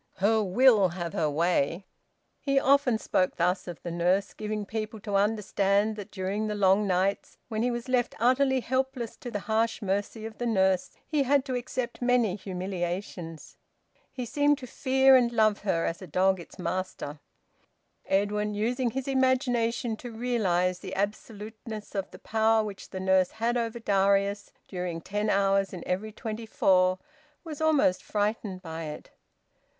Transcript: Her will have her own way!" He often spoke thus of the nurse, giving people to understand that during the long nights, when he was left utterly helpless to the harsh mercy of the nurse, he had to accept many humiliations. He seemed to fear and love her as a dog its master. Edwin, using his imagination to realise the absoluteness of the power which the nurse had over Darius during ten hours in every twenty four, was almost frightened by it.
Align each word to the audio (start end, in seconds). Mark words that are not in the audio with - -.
Her 0.15 0.41
will 0.43 0.89
have 0.89 1.13
her 1.13 1.25
own 1.25 1.35
way!" 1.35 1.85
He 2.39 2.59
often 2.59 2.97
spoke 2.97 3.35
thus 3.35 3.67
of 3.67 3.83
the 3.83 3.91
nurse, 3.91 4.33
giving 4.33 4.65
people 4.65 4.99
to 5.01 5.15
understand 5.15 5.95
that 5.95 6.09
during 6.09 6.47
the 6.47 6.55
long 6.55 6.87
nights, 6.87 7.37
when 7.49 7.61
he 7.61 7.69
was 7.69 7.87
left 7.87 8.15
utterly 8.19 8.61
helpless 8.61 9.15
to 9.17 9.29
the 9.29 9.41
harsh 9.41 9.79
mercy 9.79 10.25
of 10.25 10.39
the 10.39 10.47
nurse, 10.47 10.89
he 11.07 11.21
had 11.21 11.45
to 11.45 11.53
accept 11.53 12.01
many 12.01 12.35
humiliations. 12.35 13.57
He 14.11 14.25
seemed 14.25 14.57
to 14.57 14.65
fear 14.65 15.15
and 15.15 15.31
love 15.31 15.59
her 15.59 15.85
as 15.85 16.01
a 16.01 16.07
dog 16.07 16.39
its 16.39 16.57
master. 16.57 17.19
Edwin, 18.07 18.55
using 18.55 18.89
his 18.89 19.07
imagination 19.07 19.95
to 19.97 20.11
realise 20.11 20.79
the 20.79 20.95
absoluteness 20.95 21.93
of 21.93 22.09
the 22.09 22.17
power 22.17 22.63
which 22.63 22.89
the 22.89 22.99
nurse 22.99 23.29
had 23.29 23.55
over 23.55 23.77
Darius 23.77 24.51
during 24.67 24.99
ten 25.01 25.29
hours 25.29 25.73
in 25.73 25.83
every 25.87 26.11
twenty 26.11 26.47
four, 26.47 26.97
was 27.43 27.61
almost 27.61 28.01
frightened 28.01 28.63
by 28.63 28.85
it. 28.85 29.11